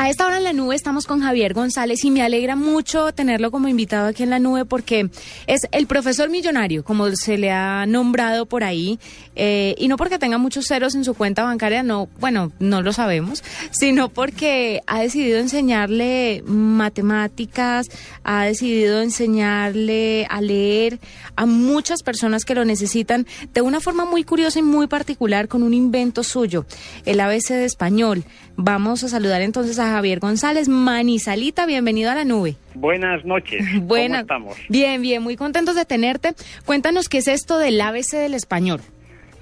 [0.00, 3.50] A esta hora en la nube estamos con Javier González y me alegra mucho tenerlo
[3.50, 5.10] como invitado aquí en la nube porque
[5.46, 8.98] es el profesor millonario, como se le ha nombrado por ahí,
[9.36, 12.94] eh, y no porque tenga muchos ceros en su cuenta bancaria, no, bueno, no lo
[12.94, 17.88] sabemos, sino porque ha decidido enseñarle matemáticas,
[18.24, 20.98] ha decidido enseñarle a leer
[21.36, 25.62] a muchas personas que lo necesitan de una forma muy curiosa y muy particular con
[25.62, 26.64] un invento suyo,
[27.04, 28.24] el ABC de español.
[28.56, 30.68] Vamos a saludar entonces a Javier González.
[30.68, 32.56] Manizalita, bienvenido a la nube.
[32.74, 33.64] Buenas noches.
[33.74, 34.56] ¿Cómo estamos?
[34.68, 36.30] Bien, bien, muy contentos de tenerte.
[36.64, 38.80] Cuéntanos qué es esto del ABC del español.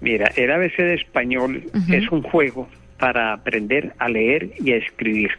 [0.00, 2.68] Mira, el ABC de español es un juego
[2.98, 5.30] para aprender a leer y a escribir.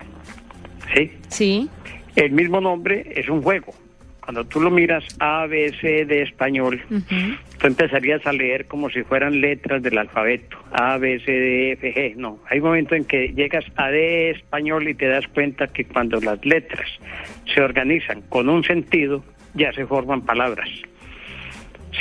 [0.96, 1.12] ¿Sí?
[1.30, 1.70] Sí.
[2.16, 3.74] El mismo nombre es un juego
[4.22, 6.82] cuando tú lo miras A, B, C de español,
[7.60, 11.94] tú empezarías a leer como si fueran letras del alfabeto, A, B, C, D, F,
[11.94, 12.16] G.
[12.16, 15.86] No, hay un momento en que llegas a D español y te das cuenta que
[15.86, 16.88] cuando las letras
[17.54, 19.24] se organizan con un sentido,
[19.54, 20.70] ya se forman palabras.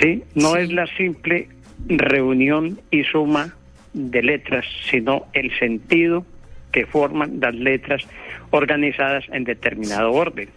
[0.01, 0.23] ¿Sí?
[0.35, 1.49] No es la simple
[1.89, 3.55] reunión y suma
[3.93, 6.25] de letras, sino el sentido
[6.73, 8.07] que forman las letras
[8.51, 10.49] organizadas en determinado orden.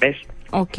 [0.00, 0.16] ¿Ves?
[0.50, 0.78] Ok.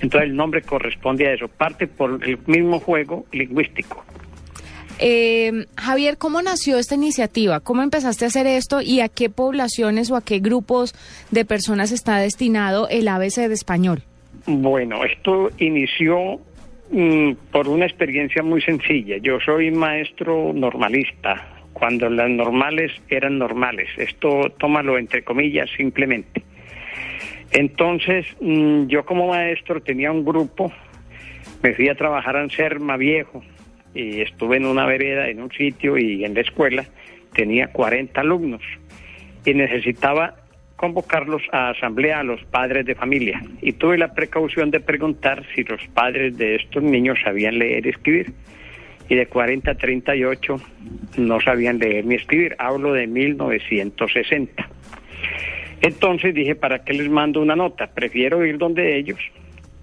[0.00, 4.04] Entonces el nombre corresponde a eso, parte por el mismo juego lingüístico.
[4.98, 7.60] Eh, Javier, ¿cómo nació esta iniciativa?
[7.60, 10.94] ¿Cómo empezaste a hacer esto y a qué poblaciones o a qué grupos
[11.30, 14.02] de personas está destinado el ABC de español?
[14.46, 16.40] Bueno, esto inició
[16.90, 19.16] mm, por una experiencia muy sencilla.
[19.18, 23.88] Yo soy maestro normalista, cuando las normales eran normales.
[23.96, 26.42] Esto tómalo entre comillas simplemente.
[27.52, 30.72] Entonces, mm, yo como maestro tenía un grupo,
[31.62, 33.42] me fui a trabajar en Serma Viejo
[33.94, 36.84] y estuve en una vereda, en un sitio y en la escuela
[37.34, 38.62] tenía 40 alumnos
[39.44, 40.36] y necesitaba
[40.76, 45.62] convocarlos a asamblea a los padres de familia y tuve la precaución de preguntar si
[45.64, 48.32] los padres de estos niños sabían leer y escribir
[49.08, 50.56] y de 40 a 38
[51.18, 54.68] no sabían leer ni escribir, hablo de 1960.
[55.82, 57.88] Entonces dije, ¿para qué les mando una nota?
[57.88, 59.18] Prefiero ir donde ellos.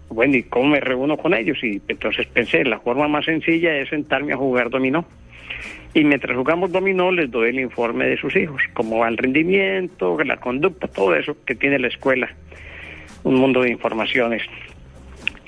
[0.09, 1.57] Bueno, ¿y cómo me reúno con ellos?
[1.63, 5.05] Y entonces pensé, la forma más sencilla es sentarme a jugar dominó.
[5.93, 10.17] Y mientras jugamos dominó les doy el informe de sus hijos, cómo va el rendimiento,
[10.23, 12.29] la conducta, todo eso que tiene la escuela,
[13.23, 14.43] un mundo de informaciones.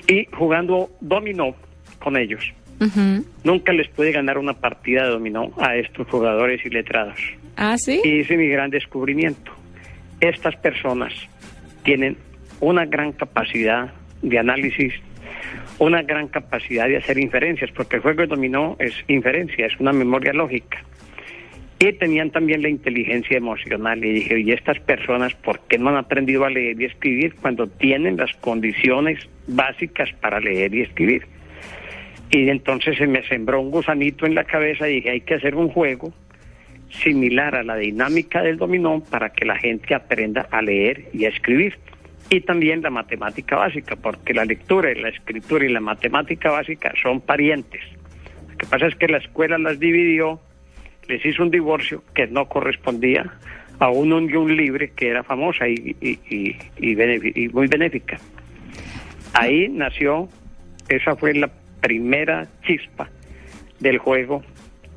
[0.08, 1.54] Y jugando dominó
[2.00, 2.52] con ellos,
[3.44, 7.20] nunca les pude ganar una partida de dominó a estos jugadores y letrados.
[7.56, 8.00] Ah, sí.
[8.02, 9.52] Y hice mi gran descubrimiento
[10.20, 11.12] estas personas
[11.82, 12.16] tienen
[12.60, 13.92] una gran capacidad
[14.22, 14.94] de análisis,
[15.78, 19.92] una gran capacidad de hacer inferencias, porque el juego de dominó es inferencia, es una
[19.92, 20.82] memoria lógica.
[21.78, 24.04] Y tenían también la inteligencia emocional.
[24.04, 27.66] Y dije, ¿y estas personas por qué no han aprendido a leer y escribir cuando
[27.66, 31.26] tienen las condiciones básicas para leer y escribir?
[32.30, 35.54] Y entonces se me sembró un gusanito en la cabeza y dije, hay que hacer
[35.54, 36.12] un juego
[36.90, 41.30] similar a la dinámica del dominó para que la gente aprenda a leer y a
[41.30, 41.78] escribir.
[42.30, 46.92] Y también la matemática básica, porque la lectura y la escritura y la matemática básica
[47.02, 47.82] son parientes.
[48.50, 50.40] Lo que pasa es que la escuela las dividió,
[51.08, 53.32] les hizo un divorcio que no correspondía
[53.80, 58.18] a una unión libre que era famosa y, y, y muy benéfica.
[59.32, 60.28] Ahí nació,
[60.88, 63.08] esa fue la primera chispa
[63.80, 64.42] del juego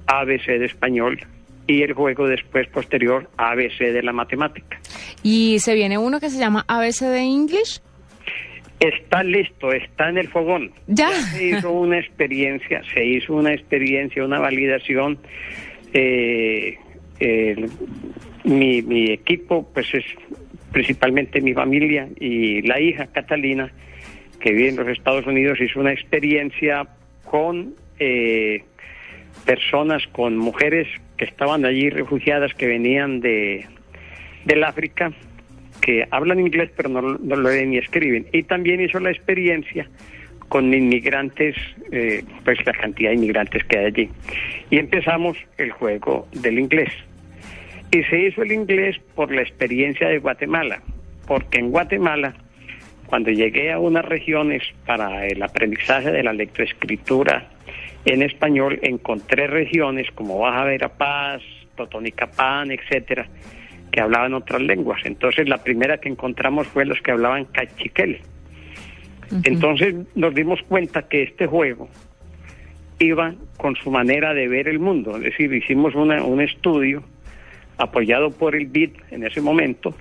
[0.08, 1.20] ABC de español
[1.66, 4.80] y el juego después posterior ABC de la matemática.
[5.24, 7.82] ¿Y se viene uno que se llama ABC de English?
[8.80, 10.72] Está listo, está en el fogón.
[10.88, 11.10] Ya.
[11.12, 15.18] se hizo una experiencia, se hizo una experiencia, una validación.
[15.94, 16.78] Eh,
[18.44, 20.04] mi, mi equipo, pues es
[20.74, 23.72] principalmente mi familia y la hija Catalina,
[24.42, 26.86] que vive en los Estados Unidos, hizo una experiencia
[27.24, 28.64] con eh,
[29.46, 33.66] personas, con mujeres que estaban allí refugiadas que venían de
[34.46, 35.12] del África,
[35.82, 38.28] que hablan inglés pero no, lo leen ni escriben.
[38.32, 39.88] Y también hizo la experiencia
[40.50, 41.56] con inmigrantes,
[41.92, 44.10] eh, pues la cantidad de inmigrantes que hay allí.
[44.70, 46.92] Y empezamos el juego del inglés.
[47.92, 50.82] Y se hizo el inglés por la experiencia de Guatemala,
[51.28, 52.34] porque en Guatemala,
[53.06, 57.50] cuando llegué a unas regiones para el aprendizaje de la lectoescritura
[58.06, 61.42] en español encontré regiones como Baja Verapaz,
[61.76, 63.28] Totonicapán, etcétera,
[63.94, 65.00] que hablaban otras lenguas.
[65.06, 68.22] Entonces la primera que encontramos fue los que hablaban cachiquel.
[69.44, 71.88] Entonces nos dimos cuenta que este juego
[72.98, 75.16] iba con su manera de ver el mundo.
[75.18, 77.04] Es decir, hicimos un estudio
[77.78, 79.96] apoyado por el BID en ese momento,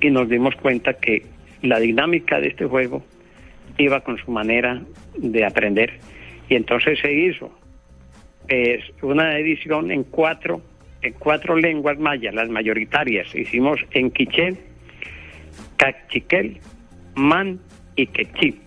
[0.00, 1.26] y nos dimos cuenta que
[1.60, 3.04] la dinámica de este juego
[3.76, 4.80] iba con su manera
[5.18, 5.98] de aprender.
[6.48, 7.52] Y entonces se hizo
[8.48, 10.62] es una edición en cuatro,
[11.02, 13.34] en cuatro lenguas mayas, las mayoritarias.
[13.34, 14.56] Hicimos en quiché,
[15.76, 16.58] cachiquel,
[17.14, 17.60] man
[17.96, 18.60] y quechí.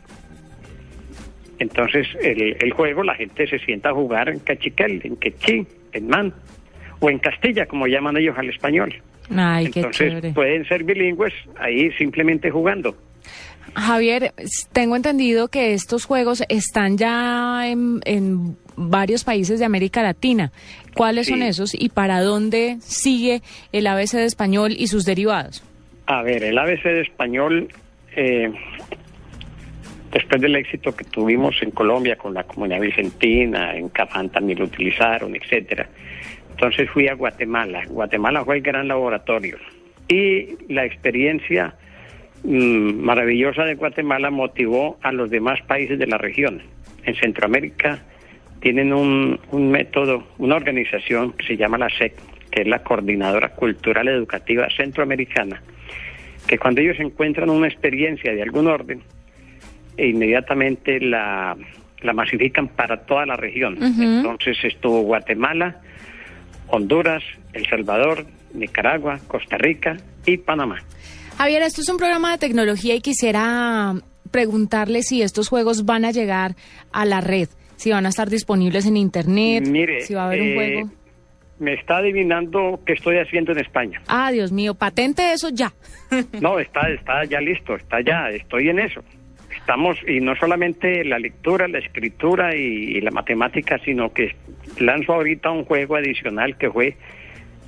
[1.60, 6.08] Entonces el, el, juego la gente se sienta a jugar en cachiquel, en quechí, en
[6.08, 6.34] man
[7.00, 8.94] o en castilla, como llaman ellos al español.
[9.36, 12.96] Ay, Entonces pueden ser bilingües ahí simplemente jugando.
[13.74, 14.34] Javier,
[14.72, 20.52] tengo entendido que estos juegos están ya en, varios países de América Latina.
[20.94, 23.42] ¿Cuáles son esos y para dónde sigue
[23.72, 25.64] el ABC de español y sus derivados?
[26.08, 27.70] A ver, el ABC de español,
[28.16, 28.52] eh,
[30.12, 34.66] después del éxito que tuvimos en Colombia con la comunidad vicentina, en Cafán también lo
[34.66, 35.88] utilizaron, etcétera.
[36.52, 37.84] Entonces fui a Guatemala.
[37.88, 39.58] Guatemala fue el gran laboratorio.
[40.08, 41.76] Y la experiencia
[42.46, 46.62] maravillosa de Guatemala motivó a los demás países de la región.
[47.04, 48.00] En Centroamérica
[48.60, 52.14] tienen un, método, una organización que se llama la SEC,
[52.52, 55.62] que es la Coordinadora Cultural Educativa Centroamericana,
[56.48, 59.02] que cuando ellos encuentran una experiencia de algún orden,
[59.98, 61.56] e inmediatamente la,
[62.02, 63.78] la masifican para toda la región.
[63.82, 65.82] Entonces estuvo Guatemala,
[66.68, 70.82] Honduras, El Salvador, Nicaragua, Costa Rica y Panamá.
[71.38, 73.94] Javier, esto es un programa de tecnología y quisiera
[74.32, 76.56] preguntarle si estos juegos van a llegar
[76.94, 79.66] a la red, si van a estar disponibles en Internet,
[80.02, 80.90] si va a haber un eh, juego.
[81.60, 84.02] Me está adivinando qué estoy haciendo en España.
[84.08, 85.74] Ah, Dios mío, patente eso ya.
[86.42, 89.04] no, está, está ya listo, está ya, estoy en eso.
[89.58, 94.36] Estamos, y no solamente la lectura, la escritura y, la matemática, sino que
[94.80, 96.96] lanzo ahorita un juego adicional que fue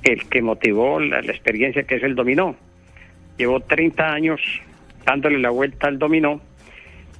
[0.04, 2.56] el que motivó la experiencia que es el dominó
[3.38, 4.40] llevo 30 años
[5.06, 6.40] dándole la vuelta al dominó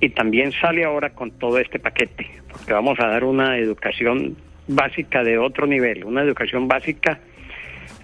[0.01, 4.37] y también sale ahora con todo este paquete, porque vamos a dar una educación
[4.67, 7.21] básica de otro nivel, una educación básica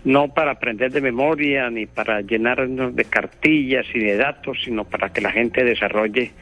[0.05, 5.11] no para aprender de memoria ni para llenarnos de cartillas y de datos, sino para
[5.11, 6.33] que la gente desarrolle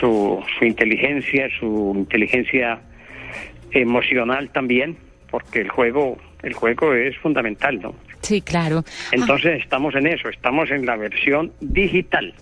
[0.00, 2.80] su, su inteligencia, su inteligencia
[3.70, 4.96] emocional también,
[5.30, 7.94] porque el juego el juego es fundamental, ¿no?
[8.22, 8.84] Sí, claro.
[9.12, 12.34] Entonces estamos en eso, estamos en la versión digital.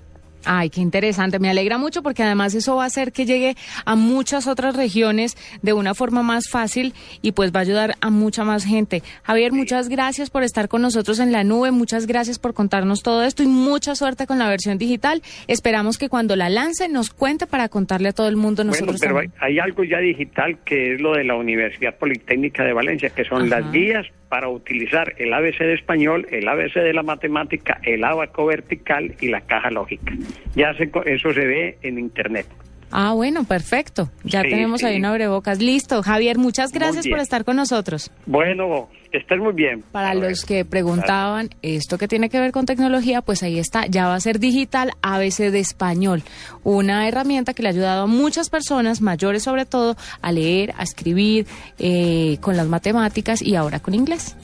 [0.44, 1.38] Ay, qué interesante.
[1.38, 5.36] Me alegra mucho porque además eso va a hacer que llegue a muchas otras regiones
[5.62, 9.02] de una forma más fácil y pues va a ayudar a mucha más gente.
[9.22, 11.70] Javier, muchas gracias por estar con nosotros en la nube.
[11.70, 15.22] Muchas gracias por contarnos todo esto y mucha suerte con la versión digital.
[15.46, 19.00] Esperamos que cuando la lance nos cuente para contarle a todo el mundo nosotros.
[19.00, 23.10] Bueno, pero hay, algo ya digital que es lo de la Universidad Politécnica de Valencia,
[23.10, 27.80] que son las guías para utilizar el ABC de español, el ABC de la matemática,
[27.82, 30.12] el abaco vertical y la caja lógica.
[30.54, 32.46] Ya eso se ve en Internet.
[32.90, 34.10] Ah, bueno, perfecto.
[34.24, 35.60] Ya tenemos ahí una abrebocas.
[35.60, 36.02] Listo.
[36.02, 38.10] Javier, muchas gracias por estar con nosotros.
[38.26, 39.82] Bueno, estás muy bien.
[39.92, 43.86] Para los que preguntaban esto que tiene que ver con tecnología, pues ahí está.
[43.86, 46.22] Ya va a ser digital ABC de español.
[46.64, 50.82] Una herramienta que le ha ayudado a muchas personas, mayores sobre todo, a leer, a
[50.82, 51.46] escribir
[51.78, 54.34] eh, con las matemáticas y ahora con inglés.